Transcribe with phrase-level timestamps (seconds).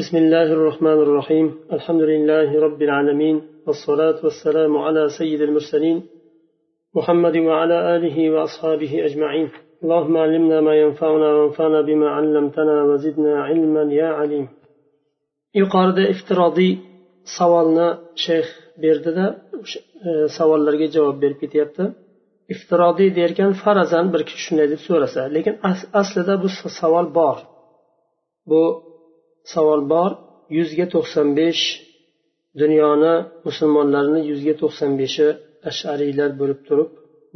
[0.00, 5.98] بسم الله الرحمن الرحيم الحمد لله رب العالمين والصلاة والسلام على سيد المرسلين
[6.94, 9.48] محمد وعلى آله وأصحابه أجمعين
[9.82, 14.46] اللهم علمنا ما ينفعنا وانفعنا بما علمتنا وزدنا علما يا عليم
[15.60, 16.72] yuqorida iftiroziy
[17.38, 17.88] savolni
[18.24, 18.46] shayx
[18.84, 19.26] berdida
[20.36, 21.84] savollarga javob berib ketyapti.
[22.54, 25.54] Iftiroziy derkan farazan bir kishi shunday deb so'rasa lekin
[26.00, 26.48] aslida bu
[26.80, 27.36] savol bor.
[28.50, 28.60] Bu
[29.52, 30.10] savol bor
[30.58, 31.62] yuzga to'qson besh
[32.60, 33.14] dunyoni
[33.46, 35.26] musulmonlarni yuzga to'qson beshi
[35.70, 36.90] ashariylar bo'lib turib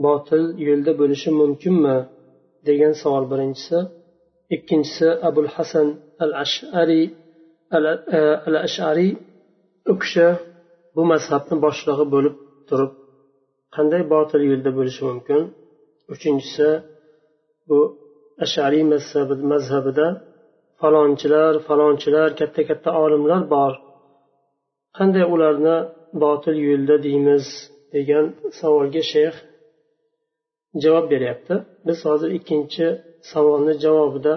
[0.06, 1.96] botil yo'lda bo'lishi mumkinmi?
[2.68, 3.78] degan savol birinchisi.
[4.56, 5.86] Ikkinchisi abul hasan
[6.24, 7.04] al e, ashariy
[8.48, 9.10] al ashariy
[9.92, 10.26] u kishi
[10.94, 12.34] bu mazhabni boshlig'i bo'lib
[12.68, 12.92] turib
[13.74, 15.40] qanday botil yo'lda bo'lishi mumkin?
[16.14, 16.68] Uchinchisi
[17.68, 17.78] bu
[18.44, 18.84] ashariy
[19.52, 20.06] mazhabida
[20.80, 23.72] falonchilar falonchilar katta katta olimlar bor.
[24.96, 25.76] Qanday ularni
[26.22, 27.44] botil yo'lda deymiz
[27.94, 28.24] degan
[28.58, 29.34] savolga shayx
[30.82, 31.54] javob beryapti.
[31.86, 32.86] Biz hozir ikkinchi
[33.30, 34.34] savolni javobida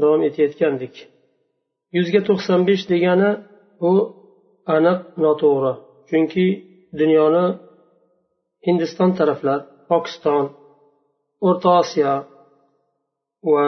[0.00, 0.94] davom etayotgandik.
[1.96, 3.30] Yuzga to'qson besh degani
[3.80, 3.92] bu
[4.76, 5.72] aniq noto'g'ri
[6.08, 6.46] chunki
[7.00, 7.44] dunyoni
[8.66, 9.60] hindiston taraflar
[9.90, 10.44] pokiston
[11.48, 12.14] o'rta osiyo
[13.52, 13.66] va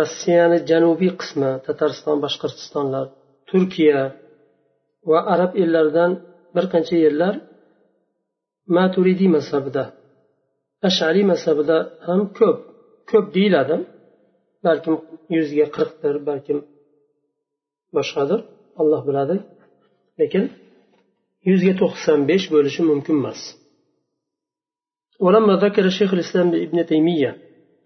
[0.00, 3.06] rossiyani janubiy qismi tatariston boshqirdistonlar
[3.50, 4.02] turkiya
[5.10, 6.10] va arab ellaridan
[6.54, 7.34] bir qancha yerlar
[8.76, 9.84] maturidiy mazhabida
[10.88, 12.58] ashariy mazhabida ham ko'p
[13.10, 13.76] ko'p deyiladi
[14.66, 14.94] balkim
[15.36, 16.58] yuzga qirqdir balkim
[17.96, 18.40] boshqadir
[18.80, 19.36] alloh biladi
[20.20, 20.44] lekin
[21.48, 23.42] yuzga to'qson besh bo'lishi mumkin emas
[25.24, 27.30] ولما ذكر شيخ الإسلام ابن تيمية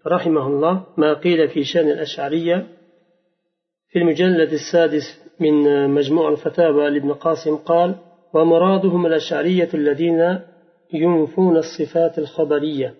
[0.06, 2.66] رحمه الله ما قيل في شأن الأشعرية
[3.88, 5.02] في المجلد السادس
[5.40, 7.94] من مجموع الفتاوى لابن قاسم قال
[8.34, 10.38] ومرادهم الأشعرية الذين
[10.92, 12.94] ينفون الصفات الخبرية.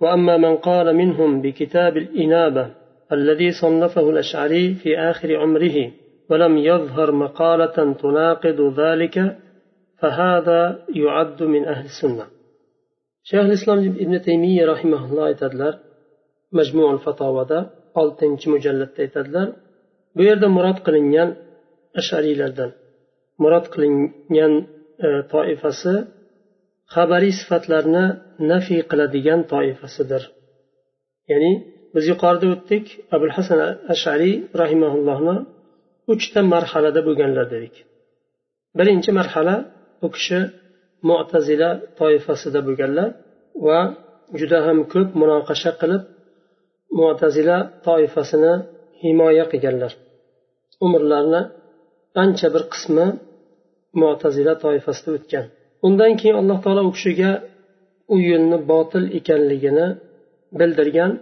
[0.00, 2.70] وأما من قال منهم بكتاب الإنابة
[3.12, 5.90] الذي صنفه الأشعري في آخر عمره
[6.30, 9.36] ولم يظهر مقالة تناقض ذلك
[9.98, 12.26] فهذا يعد من أهل السنة.
[13.22, 15.89] شيخ الإسلام ابن تيمية رحمه الله aytadilar
[16.58, 17.58] majmuul fatovada
[18.00, 19.48] oltinchi mujallatda aytadilar.
[20.16, 21.28] Bu yerda murod qilingan
[22.00, 22.70] ashariylardan
[23.42, 24.52] murod qilingan
[25.06, 25.94] e, toifasi
[26.94, 28.04] xabariy sifatlarni
[28.50, 30.22] nafiy qiladigan toifasidir.
[31.30, 31.52] Ya'ni
[31.94, 32.84] biz yuqorida o'tdik
[33.14, 33.58] abul hasan
[33.94, 35.36] ashariy rahimaullohni
[36.12, 37.74] uchta marhalada bo'lganlar dedik.
[38.78, 39.56] Birinchi marhala
[40.06, 40.38] u kishi
[41.08, 43.08] mo'tazila toifasida bo'lganlar
[43.66, 43.80] va
[44.40, 46.02] juda ham ko'p munoqasha qilib
[46.98, 47.56] mo'tazila
[47.86, 48.52] toifasini
[49.02, 49.92] himoya qilganlar.
[50.84, 51.42] Umrlarini
[52.22, 53.06] ancha bir qismi
[54.02, 55.44] mo'tazila toifasida o'tgan.
[55.86, 57.30] Undan keyin alloh taolo u kishiga
[58.14, 59.86] u yo'lni botil ekanligini
[60.60, 61.12] bildirgan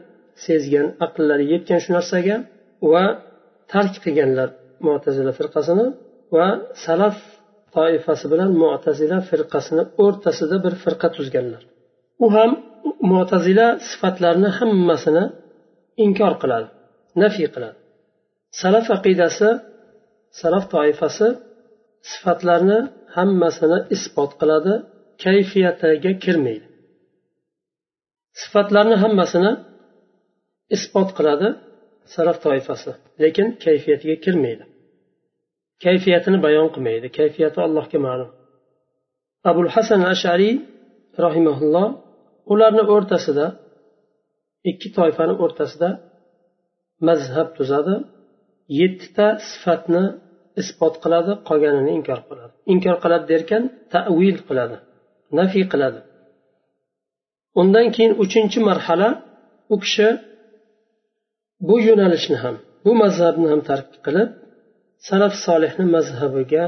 [0.47, 2.37] sezgan aqllari yetgan shu narsaga
[2.93, 3.05] va
[3.73, 4.49] tark qilganlar
[4.87, 5.87] mo'tazila firqasini
[6.37, 6.47] va
[6.85, 7.17] salaf
[7.77, 11.63] toifasi bilan mo'tazila firqasini o'rtasida bir firqa tuzganlar.
[12.25, 12.51] U ham
[13.13, 15.25] mo'tazila sifatlarini hammasini
[16.05, 16.69] inkor qiladi
[17.23, 17.79] nafiy qiladi.
[18.61, 19.51] Salaf aqidasi
[20.41, 21.29] salaf toifasi
[22.11, 22.79] sifatlarni
[23.17, 24.75] hammasini isbot qiladi
[25.25, 26.67] kayfiyatiga kirmaydi.
[28.41, 29.53] Sifatlarni hammasini
[30.77, 31.49] isbot qiladi
[32.15, 32.91] salaf toifasi
[33.23, 34.65] lekin kayfiyatiga kirmaydi.
[35.85, 38.31] Kayfiyatini bayon qilmaydi kayfiyati allohga ma'lum.
[39.51, 40.55] Abul hasan ashariy
[41.25, 41.87] rahimaulloh
[42.53, 43.47] ularni o'rtasida
[44.71, 45.91] ikki toifani o'rtasida
[47.09, 47.95] mazhab tuzadi.
[48.81, 50.05] Yettita sifatni
[50.61, 52.55] isbot qiladi qolganini inkor qiladi.
[52.73, 53.63] Inkor qiladi derkan
[53.95, 54.77] tavil qiladi
[55.39, 56.01] nafiy qiladi.
[57.61, 59.09] Undan keyin uchinchi marhala
[59.75, 60.09] u kishi
[61.69, 64.29] bu yo'nalishni ham bu mazhabni ham tark qilib
[65.09, 66.65] salaf solihni mazhabiga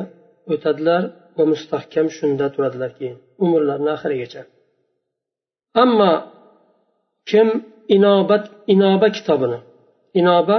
[0.52, 1.02] o'tadilar
[1.36, 4.42] va mustahkam shunda turadilar keyin umrlarini oxirigacha.
[5.82, 6.12] Ammo
[7.30, 7.48] kim
[7.96, 8.44] inobat
[8.74, 9.58] inoba kitobini.
[10.20, 10.56] Inoba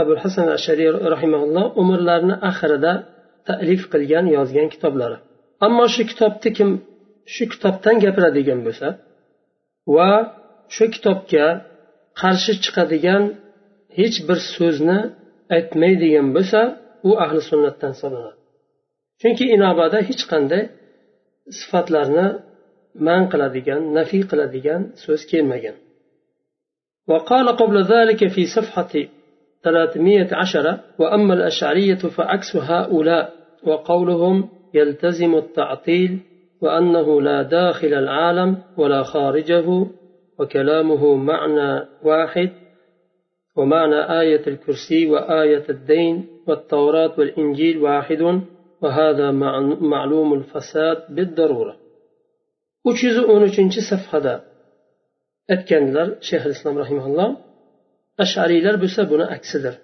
[0.00, 2.92] abul hasan ashariy rahimaulloh umrlarini oxirida
[3.48, 5.18] talif qilgan yozgan kitoblari.
[5.66, 6.70] Ammo shu kitobni kim
[7.34, 8.88] shu kitobdan gapiradigan bo'lsa
[9.96, 10.10] va
[10.74, 11.46] shu kitobga
[12.20, 13.22] qarshi chiqadigan
[13.98, 14.98] hech bir so'zni
[15.56, 16.60] aytmaydigan bo'lsa
[17.08, 18.42] u ahli sunnatdan hisoblanadi
[19.20, 20.62] chunki inobada hech qanday
[21.58, 22.26] sifatlarni
[23.06, 25.76] man qiladigan nafiy qiladigan so'z kelmagan.
[27.08, 29.08] وقال قبل ذلك في صفحة
[29.64, 33.32] ثلاثمائة عشر وأما الأشعرية فعكس هؤلاء
[33.64, 36.18] وقولهم يلتزم التعطيل
[36.62, 39.86] وأنه لا داخل العالم ولا خارجه
[40.38, 42.50] وكلامه معنى واحد
[43.56, 48.42] ومعنى آية الكرسي وآية الدين والتوراة والإنجيل واحد
[48.82, 49.30] وهذا
[49.80, 51.76] معلوم الفساد بالضرورة.
[52.84, 54.34] uch yuz o'n uchinchi safhada
[55.52, 57.30] aytgandilar shayx islom rahimaulloh
[58.24, 59.74] ashariylar bo'lsa buni aksidir.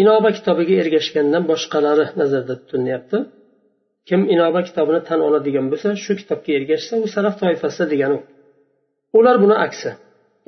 [0.00, 3.18] Inoba kitobiga ergashgandan boshqalari nazarda tutilyapti.
[4.08, 8.18] Kim inoba kitobini tan oladigan bo'lsa shu kitobga ergashsa u salaf toifasida degani
[9.18, 9.90] ular buni aksi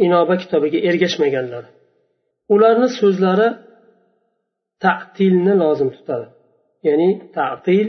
[0.07, 1.65] inoba kitobiga ergashmaganlar.
[2.55, 3.49] Ularni so'zlari
[4.85, 6.27] ta'tilni lozim tutadi.
[6.89, 7.89] Ya'ni ta'til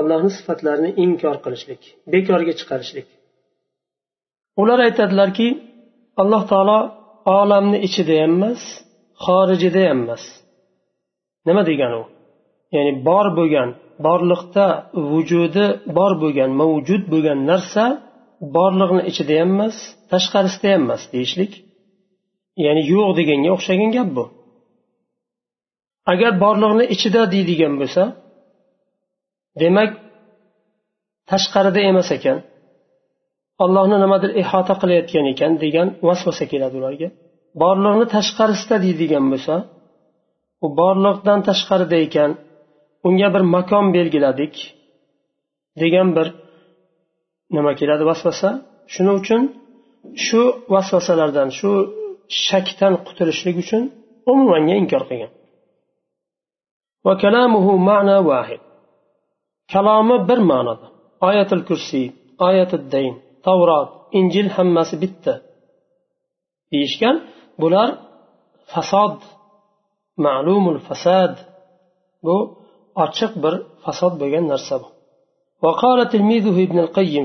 [0.00, 1.82] allohni sifatlarini inkor qilishlik
[2.12, 3.08] bekorga chiqarishlik.
[4.62, 5.48] Ular aytadilarki
[6.20, 6.78] alloh taolo
[7.40, 8.60] olamni ichida ham emas
[9.24, 10.24] xorijida ham emas.
[11.46, 12.04] Nima degani u?
[12.74, 13.68] Ya'ni bor bo'lgan
[14.06, 14.66] borliqda
[15.10, 17.84] vujudi bor bo'lgan mavjud bo'lgan narsa
[18.56, 19.76] borliqni ichida ham emas
[20.12, 21.52] tashqarisida ham emas deyishlik.
[22.64, 24.24] Ya'ni yo'q deganga o'xshagan gap bu.
[26.12, 28.02] Agar borliqni ichida deydigan bo'lsa
[29.62, 29.90] demak
[31.30, 32.38] tashqarida emas ekan.
[33.64, 37.08] Ollohni nimadir ihota qilayotgan ekan degan vasvasa keladi ularga.
[37.62, 39.54] Borliqni tashqarisida deydigan bo'lsa
[40.64, 42.30] u borliqdan tashqarida ekan
[43.06, 44.54] unga bir makon belgiladik
[45.82, 46.26] degan bir
[47.56, 48.48] nima keladi vasvasa?
[48.94, 49.42] Shuning uchun
[50.24, 50.40] shu
[50.74, 51.70] vasvasalardan shu
[52.46, 53.82] shakdan qutulishlik uchun
[54.30, 55.32] umumanga inkor qilgan.
[59.72, 60.86] Kalomi bir ma'noda.
[61.28, 62.06] Oyatil kursiy
[62.46, 63.14] oyatul dayn.
[63.45, 63.89] tavrot
[64.19, 65.33] injil hammasi bitta
[66.71, 67.15] deyishgan
[67.61, 67.89] bular
[68.71, 69.17] fasod
[70.25, 71.33] ma'lumul fasad
[72.25, 72.37] bu
[73.05, 73.53] ochiq bir
[73.83, 74.87] fasod bo'lgan narsa bu
[75.65, 77.23] وقال تلميذه ابن القيم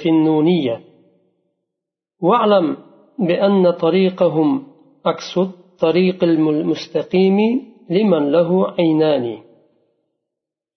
[0.00, 0.76] في النونية
[2.26, 2.66] واعلم
[3.18, 4.48] بأن طريقهم
[5.06, 7.38] عكس الطريق المستقيم
[7.96, 8.48] لمن له
[8.78, 9.26] عينان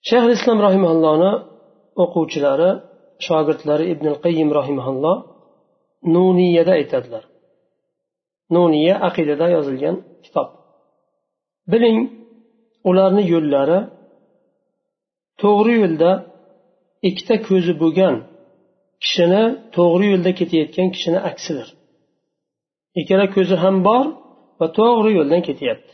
[0.09, 1.17] شيخ الإسلام رحمه الله
[2.03, 2.71] o'quvchilari
[3.26, 5.16] shogirdlari ibn qayyim rahimaulloh
[6.14, 7.24] nuniyada aytadilar.
[8.54, 10.48] Nuniya aqidada yozilgan kitob.
[11.72, 11.98] Biling
[12.88, 13.78] ularni yo'llari
[15.42, 16.10] to'g'ri yo'lda
[17.08, 18.14] ikkita ko'zi bo'lgan
[19.02, 19.42] kishini
[19.76, 21.68] to'g'ri yo'lda ketayotgan kishini aksidir.
[23.00, 24.04] Ikkala ko'zi ham bor
[24.60, 25.92] va to'g'ri yo'ldan ketyapti.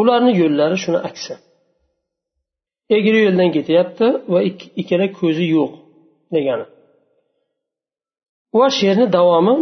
[0.00, 1.34] Ularni yo'llari shuni aksi.
[2.96, 4.40] Egri yo'ldan ketyapti va
[4.80, 5.72] ikkala ko'zi yo'q.
[6.34, 6.66] degani.
[8.58, 9.54] Va she'rni davomi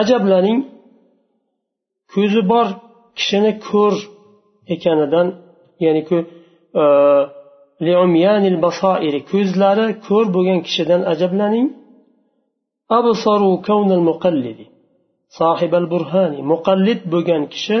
[0.00, 0.58] ajablaning
[2.12, 2.66] ko'zi bor
[3.18, 3.94] kishini ko'r
[4.74, 5.26] ekanidan
[5.84, 6.02] ya'ni
[6.82, 6.84] e,
[9.30, 11.66] ko'zlari ko'r bo'lgan kishidan ajablaning
[16.52, 17.78] muqallid bo'lgan kishi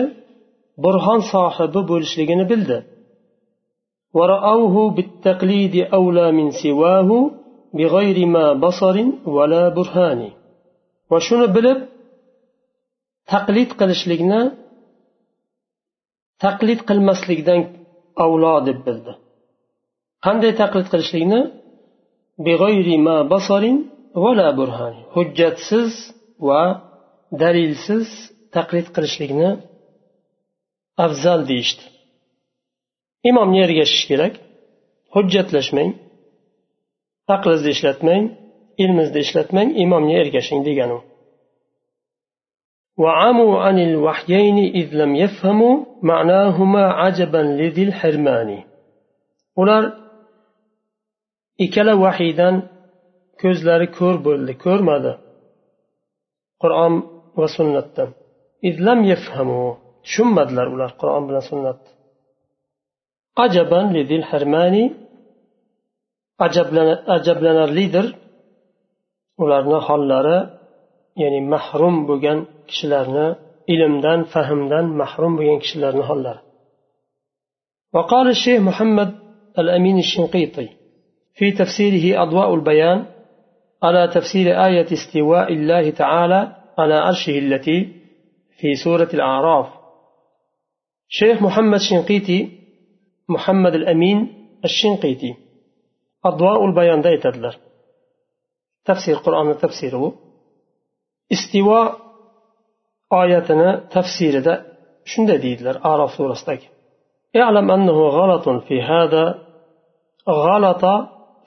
[0.82, 2.78] burhon sohibi bo'lishligini bildi.
[11.10, 11.78] Va shuni bilib
[13.32, 14.42] taqlid qilishlikni
[16.44, 17.60] taqlid qilmaslikdan
[18.24, 19.12] avlo deb bildi.
[20.24, 21.40] Qanday taqlid qilishlikni?
[25.14, 25.90] Hujjatsiz
[26.48, 26.62] va
[27.42, 28.06] dalilsiz
[28.56, 29.50] taqlid qilishlikni
[31.05, 31.83] afzal deyishdi
[33.29, 34.33] imomga ergashish kerak
[35.13, 35.91] hujjatlashmang
[37.35, 38.23] aqlingizni ishlatmang
[38.83, 41.01] ilmingizni ishlatmang imomga ergashing degani u
[43.03, 45.75] وعموا عن الوحيين إذ لم يفهموا
[46.11, 48.49] معناهما عجبا لذي الحرمان
[49.61, 49.83] ular
[51.65, 52.55] ikkala vahiydan
[53.41, 55.11] ko'zlari ko'r bo'ldi ko'rmadi
[56.61, 56.93] qur'on
[57.39, 58.09] va sunnatdan
[58.69, 59.61] izlam yafhamu
[60.04, 61.90] Tushunmadilar ular qur'on bilan sunnatni
[63.44, 64.84] ajaban lidil harmani
[67.16, 68.06] ajablanarlidir
[69.42, 70.38] ularni hollari
[71.22, 72.38] ya'ni mahrum bo'lgan
[72.68, 73.26] kishilarni
[73.74, 76.42] ilmdan fahmdan mahrum bo'lgan kishilarni hollari
[77.96, 79.10] وقال الشيخ محمد
[79.58, 80.68] الأمين الشنقيطي
[81.34, 82.98] في تفسيره أضواء البيان
[83.82, 86.40] على تفسير آية استواء الله تعالى
[86.78, 87.78] على عرشه التي
[88.58, 89.79] في سورة الأعراف
[91.12, 92.38] شيخ محمد شنقيتي
[93.28, 94.18] محمد الأمين
[94.64, 95.34] الشنقيتي.
[96.24, 97.56] أضواء البيان دايت يتدلر
[98.84, 100.14] تفسير قرآن تفسيره.
[101.32, 101.96] استواء
[103.12, 104.66] آياتنا تفسير دا.
[105.04, 106.60] شنو ديدلر؟ أعرف سورستك
[107.36, 109.38] اعلم أنه غلط في هذا
[110.28, 110.84] غلط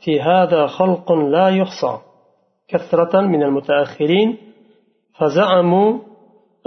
[0.03, 2.00] في هذا خلق لا يحصى.
[2.67, 4.38] كثرة من المتأخرين
[5.20, 6.00] فزعموا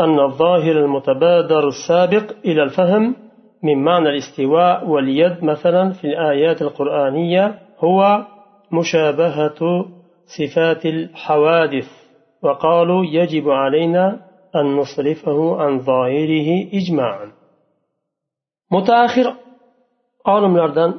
[0.00, 3.16] أن الظاهر المتبادر السابق إلى الفهم
[3.62, 8.26] من معنى الاستواء واليد مثلا في الآيات القرآنية هو
[8.72, 9.86] مشابهة
[10.26, 11.88] صفات الحوادث
[12.42, 14.20] وقالوا يجب علينا
[14.56, 17.32] أن نصرفه عن ظاهره إجماعا.
[18.72, 19.34] متأخر
[20.34, 20.90] olimlardan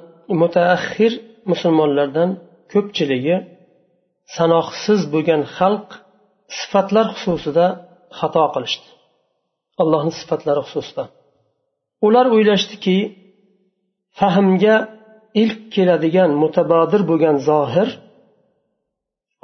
[0.41, 1.13] mutaaxir
[1.51, 2.29] musulmonlardan
[2.71, 3.35] ko'pchiligi
[4.35, 5.87] sanoqsiz bo'lgan xalq
[6.57, 7.67] sifatlar xususida
[8.19, 8.87] xato qilishdi.
[9.81, 11.03] Allohni sifatlari xususida
[12.05, 12.97] ular o'ylashdiki
[14.19, 14.75] fahmga
[15.43, 17.89] ilk keladigan mutabodir bo'lgan zohir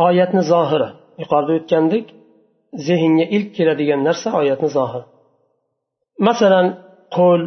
[0.07, 0.89] oyatni zohiri.
[1.21, 2.05] Yuqorida o'tgandek
[2.87, 5.05] zehnga ilk keladigan narsa oyatni zohiri.
[6.27, 6.67] Masalan
[7.17, 7.41] qo'l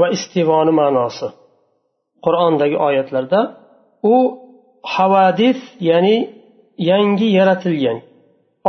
[0.00, 1.28] va istivoni ma'nosi.
[2.24, 3.40] Qur'ondagi oyatlarda
[4.14, 4.16] u
[4.94, 5.60] havadis
[5.90, 6.16] ya'ni
[6.90, 7.98] yangi yaratilgan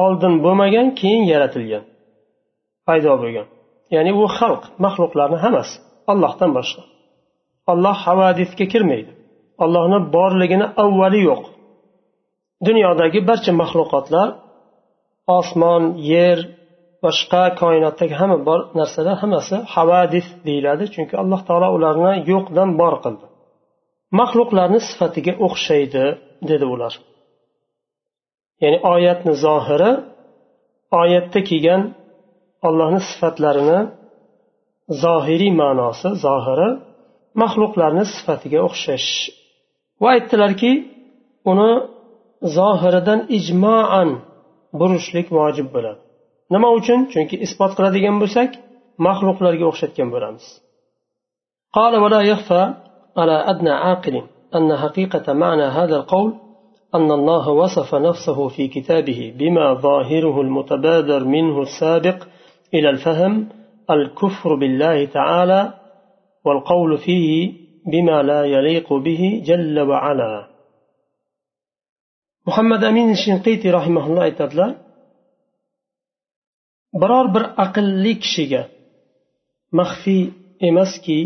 [0.03, 1.83] oldin bo'lmagan keyin yaratilgan.
[2.87, 3.47] Paydo bo'lgan.
[3.95, 5.75] Ya'ni u xalq maxluqlarni hammasi
[6.11, 6.81] ollohdan boshqa.
[7.71, 9.11] Olloh havadisga kirmaydi.
[9.63, 11.43] Ollohni borligini avvali yo'q.
[12.67, 14.27] Dunyodagi barcha maxluqotlar
[15.39, 16.37] osmon yer
[17.03, 23.25] boshqa koinotdagi hamma bor narsalar hammasi havadis deyiladi chunki alloh taolo ularni yo'qdan bor qildi.
[24.19, 26.05] Maxluqlarni sifatiga o'xshaydi
[26.49, 26.93] dedi ular.
[28.62, 29.90] ya'ni oyatni zohiri
[31.00, 31.82] oyatda kelgan
[32.66, 33.80] ollohni sifatlarini
[35.04, 36.68] zohiriy ma'nosi zohiri
[37.42, 39.10] maxluqlarni sifatiga o'xshash
[40.02, 40.72] va aytdilarki
[41.50, 41.70] uni
[42.58, 44.10] zohiridan ijmoan
[44.80, 46.00] burishlik vojib bo'ladi
[46.54, 48.50] nima uchun chunki isbot qiladigan bo'lsak
[49.06, 50.46] maxluqlarga o'xshatgan bo'lamiz
[51.78, 52.62] قال ولا يخفى
[53.20, 54.16] على أدنى عاقل
[54.56, 56.30] أن حقيقة معنى هذا القول
[56.95, 62.27] أن الله وصف نفسه في كتابه بما ظاهره المتبادر منه السابق
[62.73, 63.49] إلى الفهم
[63.89, 65.73] الكفر بالله تعالى
[66.45, 67.53] والقول فيه
[67.85, 70.47] بما لا يليق به جل وعلا.
[72.47, 74.75] محمد أمين الشنقيطي رحمه الله aytadilar
[76.93, 78.61] biror bir aqlli kishiga
[79.79, 80.23] maxfiy
[80.67, 81.19] emaski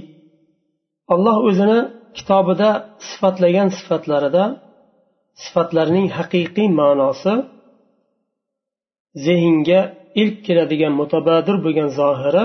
[1.13, 1.79] alloh o'zini
[2.17, 2.70] kitobida
[3.10, 4.43] sifatlagan sifatlarida
[5.43, 7.35] sifatlarining haqiqiy ma'nosi
[9.27, 9.81] zehnga
[10.23, 12.45] ilk keladigan mutabadir bo'lgan zohiri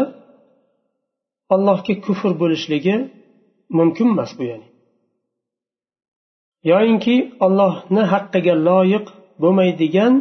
[1.55, 2.96] allohga kufr bo'lishligi
[3.77, 4.67] mumkin emas bu ya'ni
[6.72, 7.15] yoyinki
[7.46, 9.05] ollohni haqqiga loyiq
[9.41, 10.13] bo'lmaydigan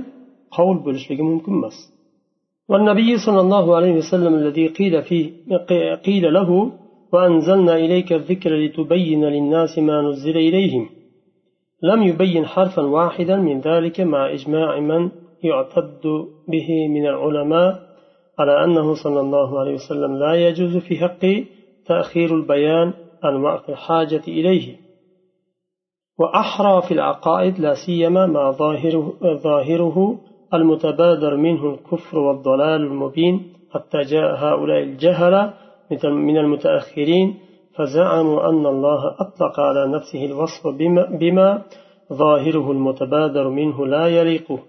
[0.56, 1.78] qovul bo'lishligi mumkin emas
[2.70, 5.26] والنبي صلى الله عليه وسلم الذي قيل فيه
[6.06, 6.50] قيل له
[7.12, 10.84] وأنزلنا إليك الذكر لتبين للناس ما نزل إليهم
[11.84, 15.10] لم يبين حرفا واحدا من ذلك مع إجماع من
[15.43, 16.01] يعتد
[16.48, 17.88] به من العلماء
[18.39, 21.46] على أنه صلى الله عليه وسلم لا يجوز في حقه
[21.86, 22.93] تأخير البيان
[23.24, 24.75] عن وقت الحاجة إليه.
[26.19, 30.19] وأحرى في العقائد لا سيما مع ظاهره, ظاهره
[30.53, 35.53] المتبادر منه الكفر والضلال المبين حتى جاء هؤلاء الجهلة
[36.03, 37.46] من المتأخرين
[37.77, 41.62] فزعموا أن الله أطلق على نفسه الوصف بما, بما
[42.13, 44.60] ظاهره المتبادر منه لا يليقه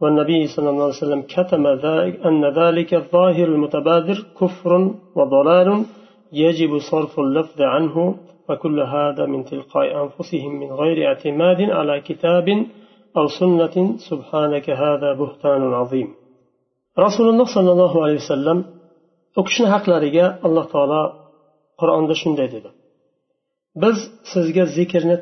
[0.00, 5.84] والنبي صلى الله عليه وسلم كتم ذلك أن ذلك الظاهر المتبادر كفر وضلال
[6.32, 8.14] يجب صرف اللفظ عنه
[8.48, 12.66] وكل هذا من تلقاء أنفسهم من غير اعتماد على كتاب
[13.16, 13.96] أو سنة.
[14.10, 16.08] سبحانك هذا بهتان عظيم.
[16.98, 18.64] رسول الله صلى الله عليه وسلم
[19.40, 21.02] o'kishni haqlariga alloh taolo
[21.80, 22.70] qur'onda shunday dedi.
[23.82, 23.96] Biz
[24.32, 25.16] sizga zikrni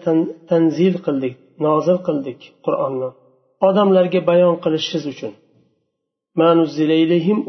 [0.50, 1.34] tanzil qildik
[1.66, 3.08] nozil qildik qur'onni.
[3.68, 5.32] Odamlarga bayon qilishingiz uchun.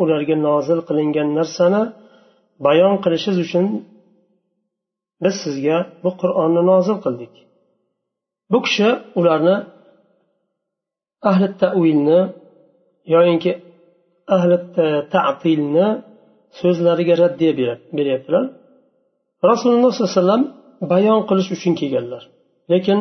[0.04, 1.84] Ularga nozil qilingan narsani
[2.66, 3.66] bayon qilishingiz uchun
[5.24, 7.34] biz sizga bu qur'onni nozil qildik.
[8.52, 9.56] Bu kishi ularni
[11.30, 12.20] ahli tavilni
[13.14, 13.52] yoyinki
[14.36, 14.58] ahli
[15.14, 15.88] tatilni
[16.60, 17.54] so'zlariga raddiya
[17.98, 18.44] beryaptilar.
[19.50, 20.44] Rasululloh sollallohu alayhi vasallam
[20.94, 22.24] bayon qilish uchun kelganlar.
[22.72, 23.00] Lekin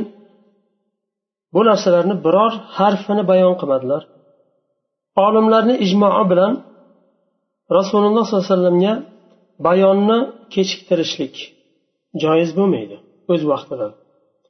[1.54, 4.02] bu narsalarni biror harfini bayon qilmadilar.
[5.26, 6.52] Olimlarni ijmoi bilan
[7.78, 8.94] rasululloh sollallohu alayhi vasallamga
[9.66, 10.18] bayonni
[10.54, 11.34] kechiktirishlik
[12.22, 12.96] joiz bo'lmaydi
[13.32, 13.88] o'z vaqtida.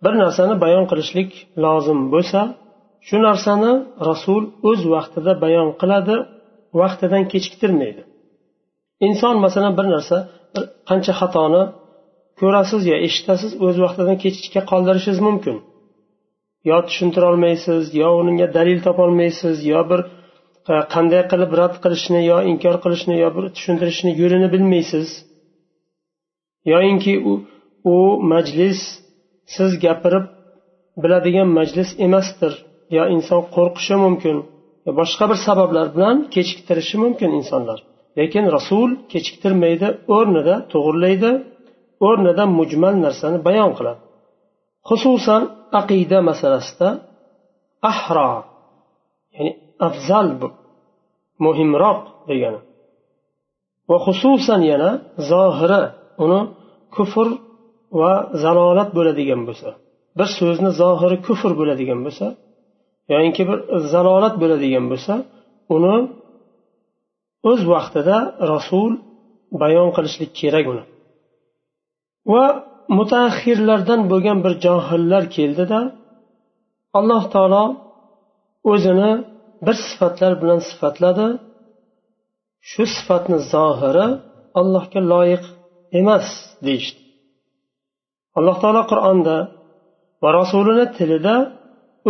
[0.04, 1.30] Bir narsani bayon qilishlik
[1.64, 2.40] lozim bo'lsa
[3.08, 3.72] shu narsani
[4.08, 6.16] rasul o'z vaqtida bayon qiladi
[6.80, 8.02] vaqtidan kechiktirmaydi.
[9.06, 10.16] Inson masalan bir narsa
[10.54, 11.62] bir qancha xatoni
[12.42, 15.56] ko'rasiz yo eshitasiz o'z vaqtidan kechikka qoldirishingiz mumkin.
[16.70, 20.00] Yo tushuntira olmaysiz yo unga dalil topolmaysiz yo bir
[20.72, 25.08] e, qanday qilib rad qilishni yo inkor qilishni yo bir tushuntirishni yo'lini bilmaysiz.
[26.72, 27.32] Yoyinki u
[27.94, 27.96] u
[28.32, 28.80] majlis
[29.54, 30.26] siz gapirib
[31.02, 32.52] biladigan majlis emasdir.
[32.96, 34.36] Yo inson qo'rqishi mumkin
[35.00, 37.78] boshqa bir sabablar bilan kechiktirishi mumkin insonlar.
[38.18, 41.30] Lekin rasul kechiktirmaydi o'rnida to'g'irlaydi.
[42.06, 44.00] O'rnida mujmal narsani bayon qiladi.
[44.88, 45.42] Xususan
[45.80, 46.88] aqida masalasida
[47.90, 48.30] ahro
[49.34, 49.52] ya'ni
[49.88, 50.28] afzal
[51.44, 52.60] muhimroq degani.
[53.88, 54.90] Va xususan yana
[55.30, 55.82] zohiri
[56.24, 56.40] uni
[56.96, 57.28] kufr
[58.00, 59.68] va zalolat bo'ladigan bo'lsa
[60.18, 62.26] bir so'zni zohiri kufr bo'ladigan bo'lsa
[63.12, 63.58] yoyinki bir
[63.92, 65.14] zalolat bo'ladigan bo'lsa
[65.76, 65.96] uni
[67.50, 68.16] o'z vaqtida
[68.52, 68.92] rasul
[69.62, 70.84] bayon qilishlik kerak uni.
[72.30, 72.44] Va
[72.98, 75.80] mutaaxirlardan bo'lgan bir johillar keldida
[76.98, 77.64] alloh taolo
[78.72, 79.12] o'zini
[79.66, 81.26] bir sifatlar bilan sifatladi.
[82.70, 84.06] Shu sifatni zohiri
[84.60, 85.44] allohga loyiq
[86.00, 86.26] emas
[86.66, 87.00] deyishdi.
[88.38, 89.36] Alloh taolo qur'onda
[90.22, 91.36] va rasulini tilida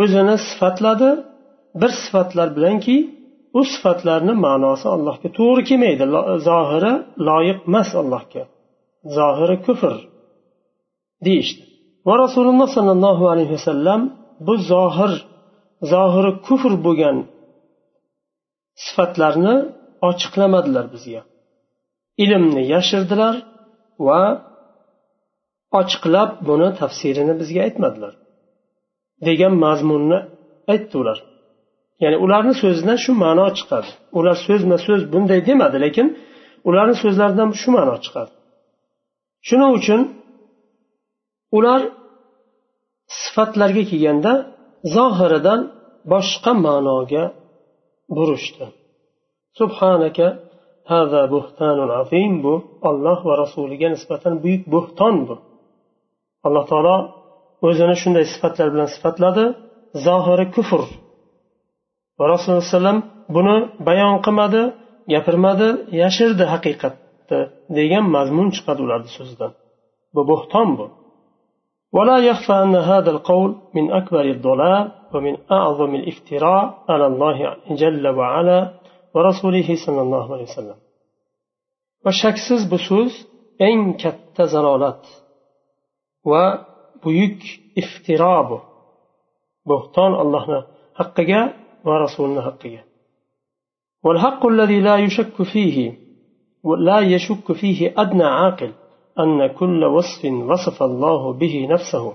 [0.00, 1.10] o'zini sifatladi
[1.80, 2.96] bir sifatlar bilanki
[3.58, 6.04] u sifatlarni ma'nosi allohga to'g'ri kelmaydi.
[6.48, 6.92] Zohiri
[7.28, 8.42] loyiq emas allohga.
[9.16, 9.94] Zohiri kufr
[11.26, 11.62] deyishdi.
[12.06, 14.00] Va rasululloh sollallohu alayhi vasallam
[14.46, 15.12] bu zohir
[15.92, 17.16] zohiri kufr bo'lgan
[18.84, 19.54] sifatlarni
[20.08, 21.22] ochiqlamadilar bizga.
[22.24, 23.34] Ilmni yashirdilar
[24.06, 24.22] va
[25.80, 28.14] ochiqlab buni tafsirini bizga aytmadilar
[29.28, 30.18] degan mazmunni
[30.72, 31.18] aytdi ular.
[32.02, 33.90] Ya'ni ularni so'zidan shu ma'no chiqadi.
[34.18, 36.06] Ular so'zma so'z bunday demadi lekin
[36.68, 38.32] ularni so'zlaridan shu ma'no chiqadi.
[39.48, 40.00] Shuning uchun
[41.56, 41.80] ular
[43.20, 44.32] sifatlarga kelganda
[44.96, 45.60] zohiridan
[46.12, 47.24] boshqa ma'noga
[48.16, 48.64] burishdi.
[49.58, 50.26] Subhanaka
[50.90, 52.54] hada buhtanun azim bu
[52.88, 55.34] olloh va rasuliga nisbatan buyuk bo'hton bu.
[56.46, 56.96] Alloh taolo
[57.68, 59.44] o'zini shunday sifatlar bilan sifatladi.
[60.06, 60.82] Zohiri kufr.
[62.18, 62.98] Va rasululloh alayhi vasallam
[63.36, 63.56] buni
[63.88, 64.62] bayon qilmadi
[65.12, 65.68] gapirmadi
[66.02, 66.94] yashirdi haqiqat.
[67.21, 69.51] haqiqatni degan mazmun chiqadi ularni so'zidan
[70.15, 70.87] bu bo'hton bu
[71.91, 78.73] ولا يخفى أن هذا القول من أكبر الضلال ومن أعظم الافتراء على الله جل وعلا
[79.15, 80.75] ورسوله صلى الله عليه وسلم
[82.05, 83.27] وشكسز بسوز
[83.61, 85.07] إن كت زلالات
[86.25, 87.41] وبيك
[87.81, 88.63] افتراء
[89.67, 90.45] بهتان الله
[90.95, 91.31] حقك
[91.85, 92.83] ورسولنا حقه
[94.03, 96.00] والحق الذي لا يشك فيه
[96.64, 98.72] لا يشك فيه أدنى عاقل
[99.20, 102.12] أن كل وصف وصف الله به نفسه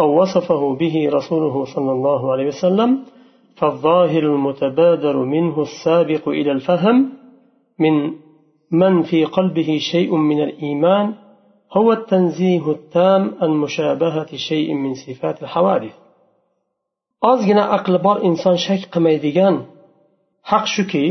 [0.00, 2.98] أو وصفه به رسوله صلى الله عليه وسلم
[3.56, 7.12] فالظاهر المتبادر منه السابق إلى الفهم
[7.78, 8.12] من
[8.70, 11.14] من في قلبه شيء من الإيمان
[11.72, 16.04] هو التنزيه التام عن مشابهة شيء من صفات الحوادث.
[17.30, 19.54] ozgina aqli bor inson shak qilmaydigan
[20.50, 21.04] haq shuki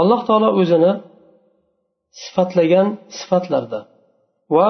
[0.00, 0.92] alloh taolo o'zini
[2.20, 3.80] sifatlagan sifatlarda
[4.56, 4.68] va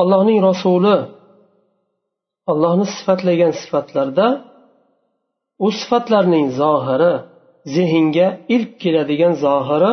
[0.00, 0.96] allohning rasuli
[2.52, 4.26] allohni sifatlagan sifatlarda
[5.64, 7.12] u sifatlarning zohiri
[7.74, 9.92] zehnga ilk keladigan zohiri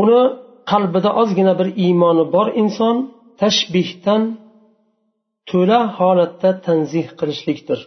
[0.00, 0.22] uni
[0.70, 2.96] qalbida ozgina bir iymoni bor inson
[3.40, 4.22] tashbihdan
[5.50, 7.80] to'la holatda tanzih qilishlikdir.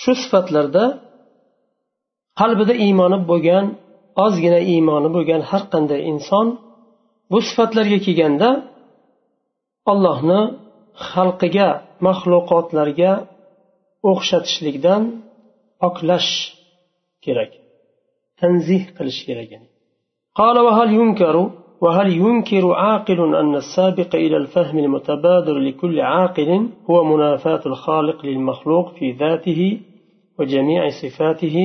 [0.00, 0.84] Shu sifatlarda
[2.40, 3.64] qalbida iymoni bo'lgan
[4.24, 6.46] ozgina iymoni bo'lgan har qanday inson
[7.31, 8.49] bu sifatlarga kelganda
[9.91, 10.41] allohni
[11.09, 11.69] xalqiga
[12.07, 13.11] maxluqotlarga
[14.11, 15.03] o'xshatishlikdan
[15.87, 16.31] oqlash
[17.25, 17.51] kerak
[18.41, 19.51] tanzih qilish kerak
[20.39, 21.35] قال وهل ينكر
[21.83, 26.49] وهل ينكر عاقل أن السابق إلى الفهم المتبادر لكل عاقل
[26.89, 29.61] هو منافاة الخالق للمخلوق في ذاته
[30.39, 31.57] وجميع صفاته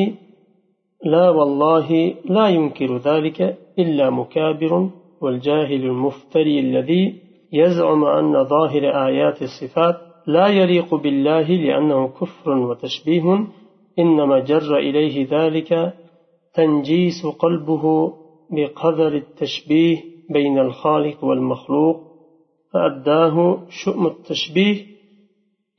[1.04, 1.88] لا والله
[2.24, 4.72] لا ينكر ذلك إلا مكابر
[5.21, 7.21] والجاهل المفتري الذي
[7.53, 9.95] يزعم أن ظاهر آيات الصفات
[10.27, 13.47] لا يليق بالله لأنه كفر وتشبيه
[13.99, 15.93] إنما جر إليه ذلك
[16.53, 18.13] تنجيس قلبه
[18.51, 19.97] بقدر التشبيه
[20.29, 21.97] بين الخالق والمخلوق
[22.73, 24.85] فأداه شؤم التشبيه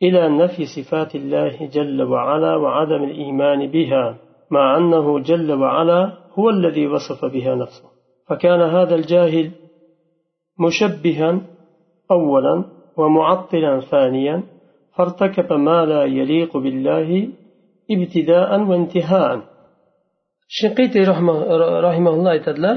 [0.03, 4.19] إلى نفي صفات الله جل وعلا وعدم الإيمان بها
[4.51, 7.92] مع أنه جل وعلا هو الذي وصف بها نفسه.
[8.28, 9.52] فكان هذا الجاهل
[10.60, 11.42] مشبها
[12.12, 12.56] أولا
[12.98, 14.44] ومعطلا ثانيا
[14.96, 17.10] فارتكب ما لا يليق بالله
[17.92, 19.32] ابتداء وانتهاء
[20.56, 21.00] shinqiti
[21.88, 22.76] rahimaulloh aytadilar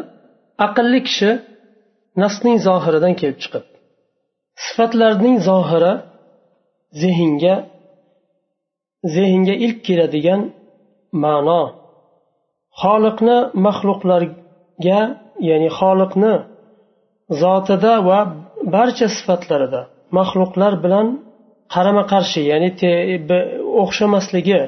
[0.67, 1.31] aqlli kishi
[2.23, 3.65] nasning zohiridan kelib chiqib
[4.65, 5.93] sifatlarning zohiri
[7.03, 7.55] zehnga
[9.17, 10.41] zehnga ilk keladigan
[11.25, 11.63] ma'no
[12.83, 15.01] xoliqni maxluqlarga
[15.50, 16.34] ya'ni xoliqni
[17.42, 18.20] zotida va
[18.76, 19.82] barcha sifatlarida
[20.18, 21.08] maxluqlar bilan
[21.74, 22.70] qarama qarshi ya'ni
[23.84, 24.62] o'xshamasligi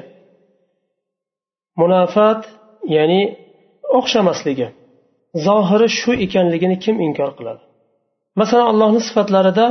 [1.80, 2.40] munofat
[2.96, 3.22] ya'ni
[3.98, 4.68] o'xshamasligi
[5.46, 7.62] zohiri shu ekanligini kim inkor qiladi?
[8.40, 9.66] Masalan allohni sifatlarida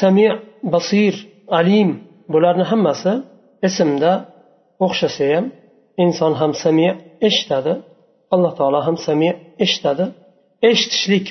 [0.00, 0.26] sami
[0.74, 1.14] basir
[1.58, 1.90] alim
[2.32, 3.12] bularni hammasi
[3.68, 4.12] ismda
[4.86, 5.44] o'xshasa ham
[6.04, 6.88] inson ham sami
[7.28, 7.72] eshitadi
[8.34, 9.30] alloh taolo ham sami
[9.64, 10.04] eshitadi.
[10.70, 11.26] Eshitishlik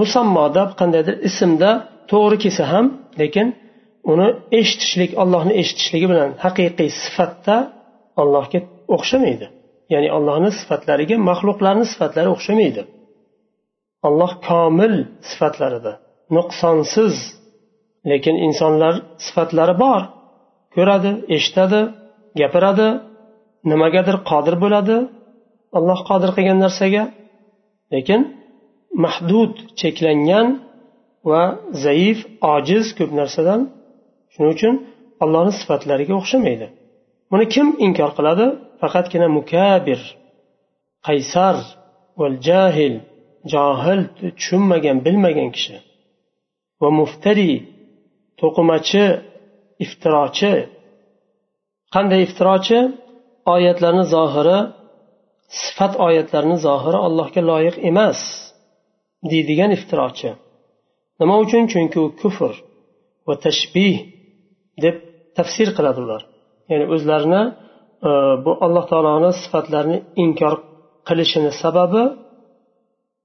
[0.00, 1.70] musammoda qandaydir ismda
[2.10, 2.86] to'g'ri kelsa ham
[3.20, 3.46] lekin
[4.12, 4.28] uni
[4.60, 7.56] eshitishlik allohni eshitishligi bilan haqiqiy sifatda
[8.22, 8.60] allohga
[8.94, 9.46] o'xshamaydi.
[9.92, 12.82] Ya'ni allohni sifatlariga maxluqlarni sifatlari o'xshamaydi.
[14.08, 14.94] Alloh komil
[15.30, 15.92] sifatlarida
[16.36, 17.14] nuqsonsiz
[18.10, 18.94] lekin insonlar
[19.26, 20.02] sifatlari bor.
[20.74, 21.80] Ko'radi eshitadi
[22.40, 22.88] gapiradi
[23.70, 24.96] nimagadir qodir bo'ladi.
[25.76, 27.04] Alloh qodir qilgan narsaga
[27.94, 28.20] lekin
[29.04, 30.46] mahdud cheklangan
[31.30, 31.42] va
[31.84, 32.18] zaif
[32.54, 33.60] ojiz ko'p narsadan
[34.32, 34.74] shuning uchun
[35.24, 36.66] allohni sifatlariga o'xshamaydi.
[37.30, 38.46] Buni kim inkor qiladi?
[38.80, 40.00] Faqatgina mukabir
[41.06, 41.56] qaysar
[42.18, 42.94] va jahil
[43.52, 45.76] johil tushunmagan bilmagan kishi.
[46.80, 47.52] Va muftari
[48.40, 49.04] to'qimachi
[49.84, 50.54] iftirochi.
[51.94, 52.80] Qanday iftirochi?
[53.54, 54.58] Oyatlarni zohiri
[55.48, 58.20] sifat oyatlarini zohiri allohga loyiq emas
[59.30, 60.30] deydigan iftirochi.
[61.20, 61.62] Nima uchun?
[61.72, 62.52] Chunki u kufr
[63.26, 63.94] va tashbih
[64.84, 64.96] deb
[65.36, 66.22] tafsir qiladi ular.
[66.70, 67.42] Ya'ni o'zlarini
[68.08, 68.10] e,
[68.44, 70.54] bu alloh taoloni sifatlarini inkor
[71.08, 72.02] qilishini sababi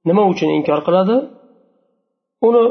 [0.10, 1.17] nima uchun inkor qiladi?
[2.47, 2.63] Uni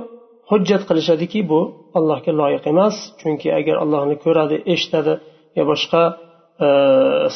[0.50, 1.60] hujjat qilishadiki bu
[1.98, 2.96] allohga loyiq emas.
[3.20, 5.14] Chunki agar allohni ko'radi eshitadi
[5.58, 6.02] yo boshqa
[6.64, 6.68] e,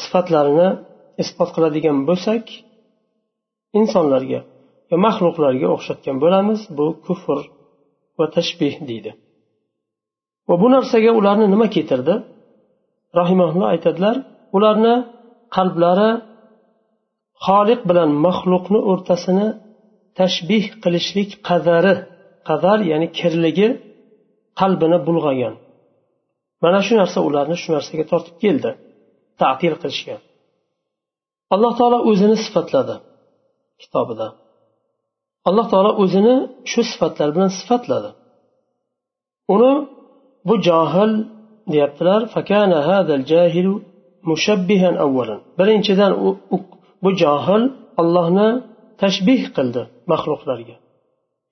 [0.01, 0.69] sifatlarini
[1.21, 2.43] isbot qiladigan bo'lsak
[3.79, 4.39] insonlarga
[4.89, 7.39] va maxluqlarga o'xshatgan bo'lamiz bu kufr
[8.17, 9.11] va tashbih deydi.
[10.47, 12.15] Va bu narsaga ularni nima keltirdi?
[13.19, 14.15] Rahimaulloh aytadilar
[14.57, 14.95] ularni
[15.55, 16.11] qalblari
[17.45, 19.47] xoliq bilan maxluqni o'rtasini
[20.19, 21.93] tashbih qilishlik qadari
[22.49, 23.67] qadar ya'ni kirligi
[24.59, 25.53] qalbini bulg'agan.
[26.63, 28.71] Mana shu narsa ularni shu narsaga tortib keldi
[29.41, 30.21] tatil qilishgan
[31.53, 32.95] alloh taolo o'zini sifatladi
[33.81, 34.27] kitobida.
[35.49, 36.35] Alloh taolo o'zini
[36.71, 38.09] shu sifatlar bilan sifatladi.
[39.53, 39.73] Uni
[40.47, 41.11] bu johil
[41.73, 42.21] deyaptilar
[45.59, 46.11] birinchidan
[47.03, 47.63] bu johil
[48.01, 48.49] ollohni
[49.01, 49.81] tashbih qildi
[50.11, 50.75] maxluqlarga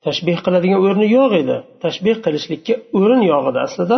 [0.05, 1.57] tashbih qiladigan o'rni yo'q edi.
[1.83, 3.97] Tashbih qilishlikka o'rin yo'q edi aslida.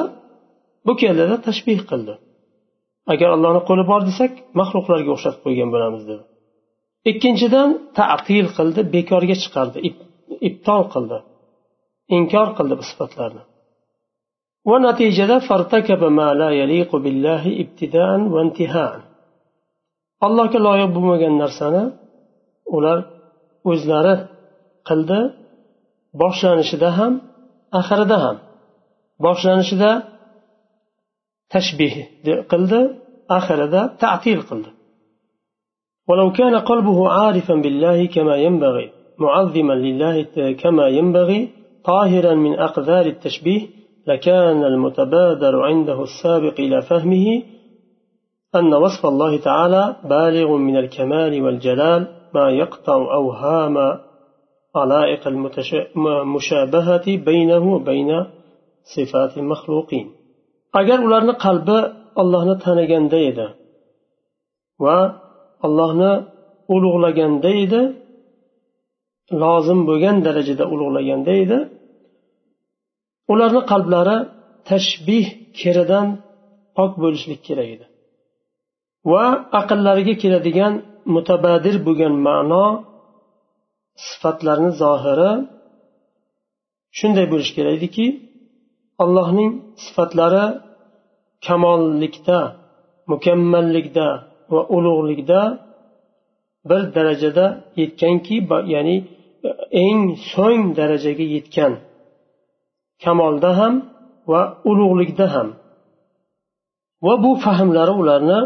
[0.86, 2.14] Bu keldida tashbih qildi.
[3.14, 6.24] Agar allohni qo'li bor desak maxluqlarga o'xshatib qo'ygan bo'lamiz dedi.
[7.12, 9.78] Ikkinchidan tatil qildi bekorga chiqardi
[10.50, 11.18] ibtol qildi
[12.18, 13.44] inkor qildi bu sifatlarni.
[14.70, 15.38] Va natijada
[20.26, 21.84] allohga loyiq bo'lmagan narsani
[22.76, 22.98] ular
[23.72, 24.16] o'zlari
[24.90, 25.20] qildi
[26.22, 27.14] boshlanishida ham
[27.80, 28.38] oxirida ham.
[29.26, 29.92] Boshlanishida
[31.54, 31.94] tashbih
[32.52, 32.82] qildi
[33.38, 34.72] oxirida ta'til qildi
[36.10, 38.88] ولو كان قلبه عارفا بالله كما ينبغي
[39.20, 40.16] معظما لله
[40.64, 41.50] كما ينبغي
[41.86, 43.62] طاهرا من أقذار التشبيه
[44.08, 47.44] لكان المتبادر عنده السابق إلى فهمه
[48.56, 53.78] أن وصف الله تعالى بالغ من الكمال والجلال ما يقطع أوهام
[54.76, 58.26] علائق المشابهة بينه وبين
[58.96, 60.12] صفات المخلوقين.
[60.80, 61.78] Agar ularni qalbi
[62.22, 63.48] ollohni taniganda edi
[64.84, 64.98] va
[65.66, 66.12] allohni
[66.76, 67.82] ulug'laganda edi
[69.42, 71.58] lozim bo'lgan darajada ulug'laganda edi
[73.34, 74.18] ularni qalblari
[74.70, 75.26] tashbih
[75.60, 76.08] kiridan
[76.78, 77.86] pok bo'lishlik kerak edi
[79.12, 79.26] va
[79.60, 80.74] aqllariga keladigan
[81.16, 82.66] mutabadir bo'lgan ma'no
[84.08, 85.32] sifatlarni zohiri
[86.98, 88.06] shunday bo'lishi kerak ediki
[89.04, 89.52] allohning
[89.86, 90.46] sifatlari
[91.48, 92.40] kamollikda
[93.12, 94.08] mukammallikda
[94.54, 95.42] va ulug'likda
[96.70, 97.46] bir darajada
[97.80, 98.38] yetganki
[98.74, 98.96] ya'ni
[99.86, 101.74] eng so'ng darajaga yetgan.
[103.04, 103.74] Kamolda ham
[104.32, 105.48] va ulug'likda ham.
[107.06, 108.40] Va bu fahmlari ularni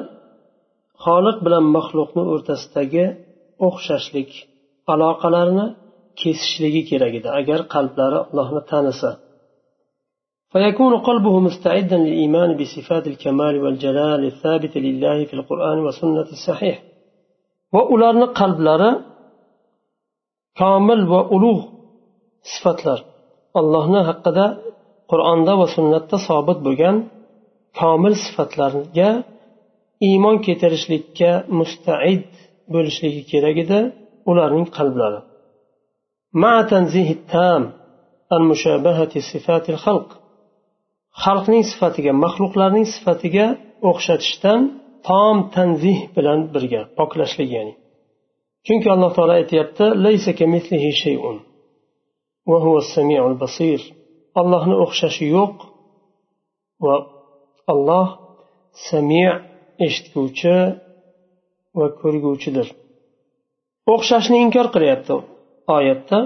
[1.04, 3.06] xoliq bilan maxluqni o'rtasidagi
[3.68, 4.32] o'xshashlik
[4.94, 5.68] aloqalarini
[6.22, 7.30] kesishligi kerak edi.
[7.40, 9.10] Agar qalblari allohni tanisa
[10.53, 16.83] فيكون قلبه مستعدا للإيمان بصفات الكمال والجلال الثابت لله في القرآن والسنة الصحيح
[17.73, 18.91] وأولارنا قلب لارا
[20.57, 21.59] كامل وألوغ
[22.43, 23.01] صفات لار
[23.61, 24.47] allohni haqida
[25.11, 26.97] qur'onda va sunnatda sobit bo'lgan
[27.81, 29.11] komil sifatlarga
[30.09, 32.25] iymon keltirishlikka mustaid
[32.75, 33.81] bo'lishligi kerak edi
[34.31, 35.21] ularning qalblari
[41.24, 43.46] xalqning sifatiga maxluqlarning sifatiga
[43.90, 44.62] o'xshatishdan
[45.08, 47.74] tom tanzih bilan birga poklashlik ya'ni.
[48.66, 49.86] Chunki alloh taolo aytyapti
[54.42, 55.56] allohni o'xshashi yo'q
[56.86, 56.96] va
[57.74, 58.08] alloh
[58.88, 59.24] sami
[59.86, 60.56] eshitguvchi
[61.78, 62.68] va ko'rguvchidir.
[63.94, 65.14] O'xshashni inkor qilyapti
[65.78, 66.20] oyatda.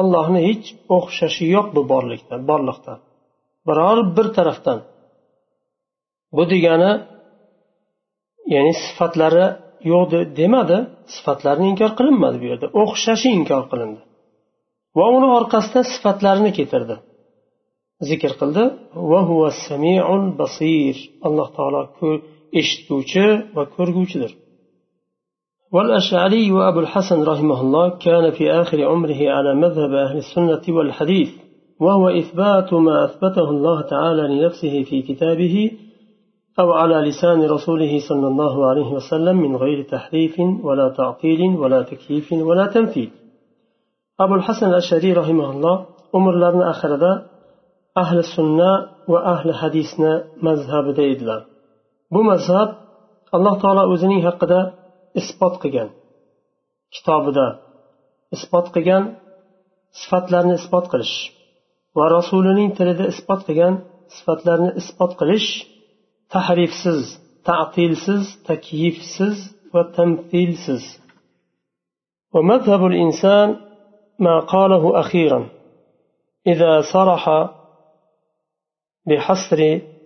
[0.00, 2.94] Allohni hech o'xshashi yo'q bu borlikda borliqda
[3.68, 4.78] biror bir tarafdan.
[6.36, 6.92] Bu degani
[8.54, 9.46] ya'ni sifatlari
[9.92, 10.78] yo'q demadi
[11.14, 12.66] sifatlarini inkor qilinmadi bu yerda.
[12.82, 14.00] O'xshashi inkor qilindi.
[14.98, 16.96] Va uni orqasidan sifatlarini keltirdi.
[18.08, 18.64] Zikr qildi.
[19.10, 19.20] Va
[19.66, 20.96] samiul basir.
[21.26, 21.80] Alloh taolo
[22.60, 23.24] eshituvchi
[23.56, 24.32] va ko'rguvchidir.
[25.74, 31.30] والأشعري وأبو الحسن رحمه الله كان في آخر عمره على مذهب أهل السنة والحديث
[31.80, 35.70] وهو إثبات ما أثبته الله تعالى لنفسه في كتابه
[36.60, 42.32] أو على لسان رسوله صلى الله عليه وسلم من غير تحريف ولا تعطيل ولا تكييف
[42.32, 43.10] ولا تمثيل.
[44.20, 47.22] أبو الحسن الأشعري رحمه الله أمر لنا آخر
[48.02, 48.70] ahli sunna
[49.12, 50.12] va ahli hadisni
[50.46, 51.40] mazhabida edilar
[52.14, 52.68] bu mazhab
[53.36, 54.60] alloh taolo o'zining haqida
[55.20, 55.88] isbot qilgan
[56.94, 57.46] kitobida
[58.36, 59.04] isbot qilgan
[60.00, 61.16] sifatlarni isbot qilish
[61.96, 63.74] va rasulining tilida isbot qilgan
[64.16, 65.48] sifatlarni isbot qilish
[66.32, 67.02] tahrifsiz
[67.48, 69.36] ta'tilsiz takyifsiz
[69.72, 70.84] va tamthilsiz
[72.34, 73.48] ومذهب الإنسان
[74.18, 75.40] ما قاله أخيرا
[76.46, 77.24] إذا صرح
[79.08, 79.60] بحصر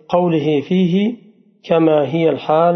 [0.09, 1.17] قوله فيه
[1.63, 2.75] كما هي الحال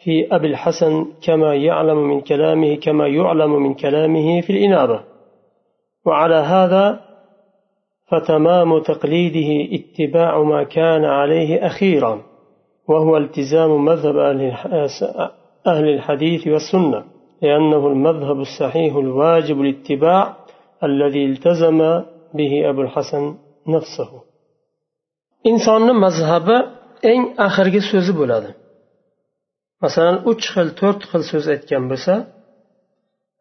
[0.00, 5.00] في أبي الحسن كما يعلم من كلامه كما يعلم من كلامه في الإنابة.
[6.06, 7.00] وعلى هذا
[8.10, 12.22] فتمام تقليده اتباع ما كان عليه أخيرا
[12.88, 14.16] وهو التزام مذهب
[15.66, 17.04] أهل الحديث والسنة
[17.42, 20.36] لأنه المذهب الصحيح الواجب الاتباع
[20.84, 21.78] الذي التزم
[22.34, 23.34] به أبو الحسن
[23.68, 24.10] نفسه.
[25.50, 26.56] insonni mazhabi
[27.12, 28.50] eng oxirgi so'zi bo'ladi
[29.84, 32.14] masalan uch xil to'rt xil so'z aytgan bo'lsa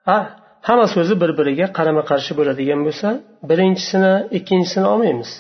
[0.07, 0.19] ha
[0.67, 3.07] hamma so'zi bir biriga qarama qarshi bo'ladigan bo'lsa
[3.49, 5.31] birinchisini ikkinchisini olmaymiz.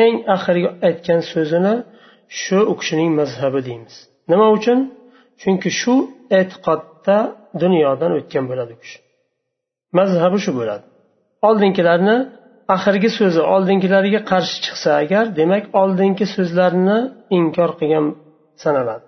[0.00, 1.74] Eng oxirgi aytgan so'zini
[2.40, 3.94] shu u kishining mazhabi deymiz.
[4.30, 4.78] Nima uchun?
[5.40, 5.94] Chunki shu
[6.38, 7.18] e'tiqodda
[7.62, 8.98] dunyodan o'tgan bo'ladi u kishi.
[9.98, 10.84] Mazhabi shu bo'ladi.
[11.48, 12.16] Oldingilarni
[12.74, 16.98] oxirgi so'zi oldingilariga qarshi chiqsa agar demak oldingi so'zlarini
[17.38, 18.06] inkor qilgan
[18.64, 19.06] sanaladi.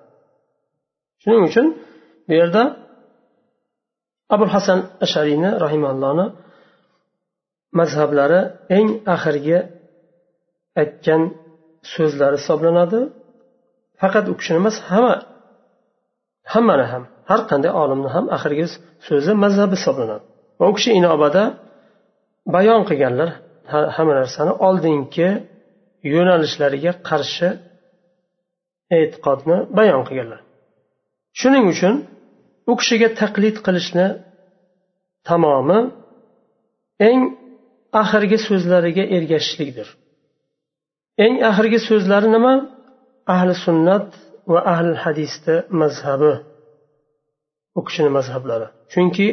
[1.28, 1.66] Shuning uchun
[2.28, 2.62] bu yerda
[4.34, 6.26] abul hasan ashariyni rahimallohni
[7.78, 8.40] mazhablari
[8.78, 9.58] eng oxirgi
[10.80, 11.22] aytgan
[11.94, 13.00] so'zlari hisoblanadi.
[14.00, 15.14] Faqat u kishini emas hamma
[16.52, 18.66] hammani ham har qanday olimni ham oxirgi
[19.08, 20.24] so'zi mazhabi hisoblanadi.
[20.58, 21.42] Va u kishi inobada
[22.54, 23.30] bayon qilganlar
[23.96, 25.28] hamma narsani oldingi
[26.14, 27.48] yo'nalishlariga qarshi
[28.98, 30.40] e'tiqodni bayon qilganlar.
[31.40, 31.94] Shuning uchun
[32.70, 34.06] u kishiga taqlid qilishni
[35.28, 35.80] tamomi
[37.08, 37.20] eng
[38.02, 39.88] oxirgi so'zlariga ergashishlikdir.
[41.24, 42.54] Eng oxirgi so'zlari nima?
[43.34, 44.06] Ahli sunnat
[44.52, 46.32] va ahli hadisni mazhabi.
[47.78, 48.66] U kishini mazhablari.
[48.92, 49.26] Chunki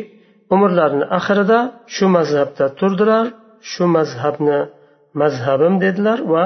[0.54, 1.60] umrlarini oxirida
[1.96, 3.26] shu mazhabda turdilar
[3.72, 4.60] shu mazhabni
[5.22, 6.44] mazhabim dedilar va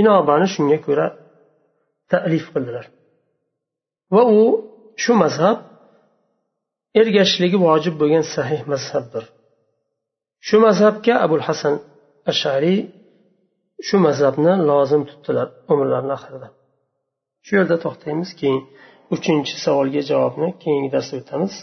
[0.00, 1.06] inobani shunga ko'ra
[2.10, 2.84] talif qildilar.
[4.14, 4.42] Va u
[5.03, 5.57] shu mazhab
[6.99, 9.23] ergashishligi vojib bo'lgan sahih mazhabdir
[10.47, 11.75] shu mazhabga abul hasan
[12.31, 12.79] ashariy
[13.87, 16.47] shu mazhabni lozim tutdilar umrlarini oxirida
[17.45, 18.61] shu yerda to'xtaymiz keyin
[19.15, 21.55] uchinchi savolga javobni keyingi darsda o'tamiz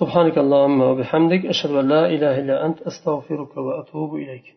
[0.00, 4.56] سبحانك اللهم وبحمدك أشهد أن لا إله إلا أنت أستغفرك وأتوب إليك